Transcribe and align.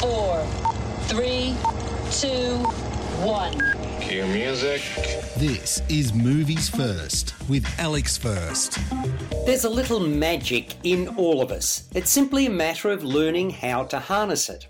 four, 0.00 0.42
three, 1.08 1.54
two, 2.10 2.56
one. 3.22 3.52
Cue 4.00 4.24
music. 4.28 4.80
This 5.36 5.82
is 5.90 6.14
Movies 6.14 6.70
First 6.70 7.34
with 7.50 7.66
Alex 7.78 8.16
First. 8.16 8.78
There's 9.44 9.64
a 9.64 9.68
little 9.68 10.00
magic 10.00 10.74
in 10.84 11.08
all 11.18 11.42
of 11.42 11.50
us. 11.50 11.86
It's 11.94 12.10
simply 12.10 12.46
a 12.46 12.50
matter 12.50 12.90
of 12.90 13.04
learning 13.04 13.50
how 13.50 13.84
to 13.84 13.98
harness 13.98 14.48
it. 14.48 14.66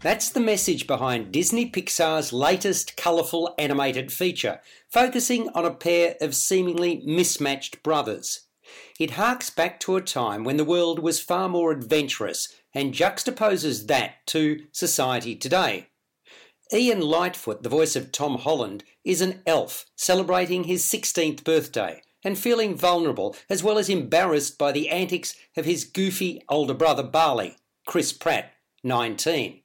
That's 0.00 0.30
the 0.30 0.40
message 0.40 0.86
behind 0.86 1.32
Disney 1.32 1.70
Pixar's 1.70 2.32
latest 2.32 2.96
colourful 2.96 3.54
animated 3.58 4.10
feature, 4.10 4.62
focusing 4.88 5.50
on 5.50 5.66
a 5.66 5.74
pair 5.74 6.16
of 6.22 6.34
seemingly 6.34 7.02
mismatched 7.04 7.82
brothers. 7.82 8.46
It 8.98 9.12
harks 9.12 9.50
back 9.50 9.80
to 9.80 9.96
a 9.96 10.00
time 10.00 10.44
when 10.44 10.56
the 10.56 10.64
world 10.64 10.98
was 10.98 11.20
far 11.20 11.50
more 11.50 11.72
adventurous 11.72 12.48
and 12.74 12.94
juxtaposes 12.94 13.86
that 13.86 14.26
to 14.26 14.64
society 14.72 15.36
today. 15.36 15.88
Ian 16.72 17.00
Lightfoot, 17.00 17.62
the 17.62 17.68
voice 17.68 17.96
of 17.96 18.12
Tom 18.12 18.38
Holland, 18.38 18.82
is 19.04 19.20
an 19.20 19.42
elf 19.46 19.84
celebrating 19.94 20.64
his 20.64 20.82
16th 20.84 21.44
birthday 21.44 22.02
and 22.24 22.38
feeling 22.38 22.74
vulnerable 22.74 23.36
as 23.50 23.62
well 23.62 23.78
as 23.78 23.88
embarrassed 23.88 24.56
by 24.56 24.72
the 24.72 24.88
antics 24.88 25.34
of 25.56 25.64
his 25.64 25.84
goofy 25.84 26.40
older 26.48 26.74
brother 26.74 27.02
Barley, 27.02 27.56
Chris 27.86 28.12
Pratt, 28.12 28.52
19. 28.84 29.60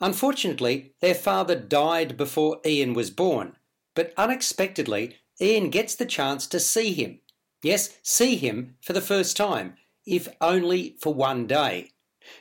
Unfortunately, 0.00 0.94
their 1.00 1.14
father 1.14 1.56
died 1.56 2.16
before 2.16 2.60
Ian 2.64 2.94
was 2.94 3.10
born, 3.10 3.56
but 3.94 4.14
unexpectedly, 4.16 5.16
Ian 5.40 5.70
gets 5.70 5.94
the 5.94 6.06
chance 6.06 6.46
to 6.46 6.60
see 6.60 6.94
him. 6.94 7.20
Yes, 7.62 7.98
see 8.02 8.36
him 8.36 8.76
for 8.80 8.92
the 8.92 9.00
first 9.00 9.36
time, 9.36 9.74
if 10.06 10.28
only 10.40 10.96
for 11.00 11.12
one 11.12 11.46
day. 11.46 11.90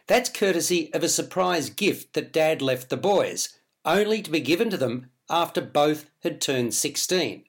That's 0.08 0.30
courtesy 0.30 0.94
of 0.94 1.04
a 1.04 1.10
surprise 1.10 1.70
gift 1.70 2.14
that 2.14 2.34
Dad 2.34 2.62
left 2.62 2.90
the 2.90 2.98
boys, 2.98 3.58
only 3.86 4.22
to 4.22 4.32
be 4.32 4.40
given 4.40 4.70
to 4.70 4.78
them 4.78 5.10
after 5.30 5.62
both 5.62 6.10
had 6.24 6.42
turned 6.42 6.74
16. 6.74 7.44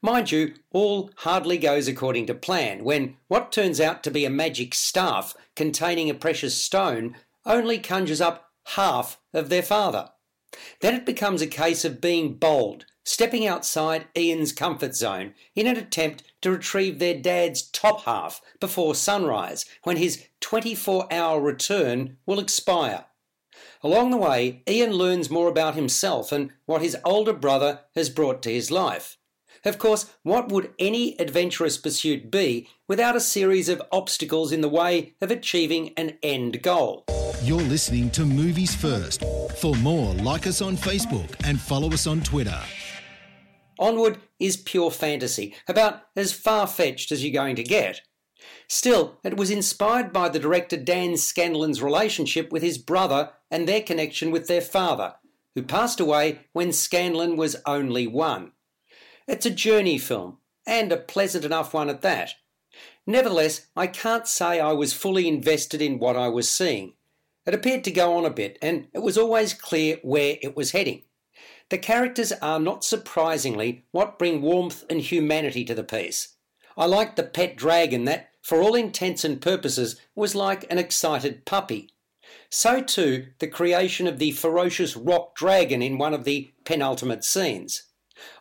Mind 0.00 0.32
you, 0.32 0.54
all 0.72 1.10
hardly 1.16 1.58
goes 1.58 1.86
according 1.86 2.26
to 2.26 2.34
plan 2.34 2.82
when 2.82 3.16
what 3.28 3.52
turns 3.52 3.80
out 3.80 4.02
to 4.04 4.10
be 4.10 4.24
a 4.24 4.30
magic 4.30 4.74
staff 4.74 5.36
containing 5.54 6.08
a 6.08 6.14
precious 6.14 6.56
stone 6.56 7.16
only 7.44 7.78
conjures 7.78 8.20
up 8.20 8.52
half 8.74 9.20
of 9.32 9.48
their 9.48 9.62
father. 9.62 10.10
Then 10.80 10.94
it 10.94 11.04
becomes 11.04 11.42
a 11.42 11.46
case 11.46 11.84
of 11.84 12.00
being 12.00 12.34
bold, 12.34 12.86
stepping 13.04 13.46
outside 13.46 14.06
Ian's 14.16 14.52
comfort 14.52 14.96
zone 14.96 15.34
in 15.54 15.66
an 15.66 15.76
attempt 15.76 16.22
to 16.40 16.50
retrieve 16.50 16.98
their 16.98 17.18
dad's 17.18 17.62
top 17.62 18.02
half 18.04 18.40
before 18.60 18.94
sunrise, 18.94 19.66
when 19.82 19.98
his 19.98 20.24
24 20.46 21.12
hour 21.12 21.40
return 21.40 22.18
will 22.24 22.38
expire. 22.38 23.06
Along 23.82 24.12
the 24.12 24.16
way, 24.16 24.62
Ian 24.68 24.92
learns 24.92 25.28
more 25.28 25.48
about 25.48 25.74
himself 25.74 26.30
and 26.30 26.52
what 26.66 26.82
his 26.82 26.96
older 27.04 27.32
brother 27.32 27.80
has 27.96 28.10
brought 28.10 28.42
to 28.44 28.52
his 28.52 28.70
life. 28.70 29.18
Of 29.64 29.78
course, 29.78 30.14
what 30.22 30.52
would 30.52 30.72
any 30.78 31.18
adventurous 31.18 31.76
pursuit 31.78 32.30
be 32.30 32.68
without 32.86 33.16
a 33.16 33.20
series 33.20 33.68
of 33.68 33.82
obstacles 33.90 34.52
in 34.52 34.60
the 34.60 34.68
way 34.68 35.14
of 35.20 35.32
achieving 35.32 35.92
an 35.96 36.16
end 36.22 36.62
goal? 36.62 37.04
You're 37.42 37.58
listening 37.62 38.08
to 38.10 38.24
Movies 38.24 38.72
First. 38.72 39.24
For 39.58 39.74
more, 39.74 40.14
like 40.14 40.46
us 40.46 40.62
on 40.62 40.76
Facebook 40.76 41.34
and 41.42 41.60
follow 41.60 41.90
us 41.90 42.06
on 42.06 42.20
Twitter. 42.20 42.60
Onward 43.80 44.18
is 44.38 44.56
pure 44.56 44.92
fantasy, 44.92 45.56
about 45.66 46.02
as 46.14 46.32
far 46.32 46.68
fetched 46.68 47.10
as 47.10 47.24
you're 47.24 47.32
going 47.32 47.56
to 47.56 47.64
get. 47.64 48.00
Still, 48.68 49.18
it 49.22 49.36
was 49.36 49.50
inspired 49.50 50.12
by 50.12 50.28
the 50.28 50.38
director 50.38 50.76
Dan 50.76 51.16
Scanlon's 51.16 51.82
relationship 51.82 52.50
with 52.50 52.62
his 52.62 52.78
brother 52.78 53.30
and 53.50 53.68
their 53.68 53.82
connection 53.82 54.30
with 54.30 54.48
their 54.48 54.60
father, 54.60 55.14
who 55.54 55.62
passed 55.62 56.00
away 56.00 56.40
when 56.52 56.72
Scanlon 56.72 57.36
was 57.36 57.56
only 57.64 58.06
one. 58.06 58.52
It's 59.28 59.46
a 59.46 59.50
journey 59.50 59.98
film, 59.98 60.38
and 60.66 60.92
a 60.92 60.96
pleasant 60.96 61.44
enough 61.44 61.72
one 61.74 61.88
at 61.88 62.02
that. 62.02 62.34
Nevertheless, 63.06 63.66
I 63.76 63.86
can't 63.86 64.26
say 64.26 64.58
I 64.58 64.72
was 64.72 64.92
fully 64.92 65.28
invested 65.28 65.80
in 65.80 65.98
what 65.98 66.16
I 66.16 66.28
was 66.28 66.50
seeing. 66.50 66.94
It 67.46 67.54
appeared 67.54 67.84
to 67.84 67.92
go 67.92 68.14
on 68.14 68.24
a 68.24 68.30
bit, 68.30 68.58
and 68.60 68.88
it 68.92 68.98
was 68.98 69.16
always 69.16 69.54
clear 69.54 69.98
where 70.02 70.36
it 70.42 70.56
was 70.56 70.72
heading. 70.72 71.02
The 71.68 71.78
characters 71.78 72.32
are 72.32 72.60
not 72.60 72.84
surprisingly 72.84 73.84
what 73.92 74.18
bring 74.18 74.42
warmth 74.42 74.84
and 74.90 75.00
humanity 75.00 75.64
to 75.64 75.74
the 75.74 75.84
piece. 75.84 76.35
I 76.76 76.86
liked 76.86 77.16
the 77.16 77.22
pet 77.22 77.56
dragon 77.56 78.04
that, 78.04 78.30
for 78.42 78.60
all 78.60 78.74
intents 78.74 79.24
and 79.24 79.40
purposes, 79.40 80.00
was 80.14 80.34
like 80.34 80.70
an 80.70 80.78
excited 80.78 81.44
puppy. 81.44 81.90
So 82.50 82.82
too 82.82 83.28
the 83.38 83.48
creation 83.48 84.06
of 84.06 84.18
the 84.18 84.32
ferocious 84.32 84.96
rock 84.96 85.34
dragon 85.34 85.82
in 85.82 85.98
one 85.98 86.14
of 86.14 86.24
the 86.24 86.52
penultimate 86.64 87.24
scenes. 87.24 87.84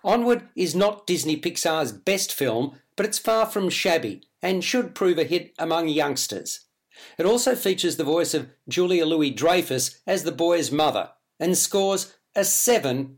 Onward 0.03 0.47
is 0.55 0.75
not 0.75 1.07
Disney 1.07 1.37
Pixar's 1.37 1.91
best 1.91 2.31
film, 2.31 2.79
but 2.95 3.05
it's 3.05 3.19
far 3.19 3.45
from 3.45 3.69
shabby 3.69 4.21
and 4.41 4.63
should 4.63 4.95
prove 4.95 5.17
a 5.17 5.23
hit 5.23 5.53
among 5.57 5.89
youngsters. 5.89 6.61
It 7.17 7.25
also 7.25 7.55
features 7.55 7.97
the 7.97 8.03
voice 8.03 8.33
of 8.33 8.49
Julia 8.69 9.05
Louis 9.05 9.31
Dreyfus 9.31 9.99
as 10.07 10.23
the 10.23 10.31
boy's 10.31 10.71
mother 10.71 11.09
and 11.39 11.57
scores 11.57 12.15
a 12.35 12.45
7 12.45 13.17